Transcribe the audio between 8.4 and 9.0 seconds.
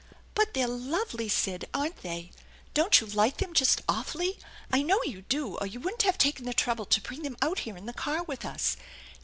us.